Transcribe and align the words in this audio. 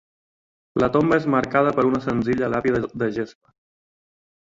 La 0.83 0.87
tomba 0.95 1.19
és 1.21 1.27
marcada 1.33 1.73
per 1.79 1.85
una 1.89 2.01
senzilla 2.05 2.49
làpida 2.55 2.81
de 3.03 3.11
gespa. 3.19 3.53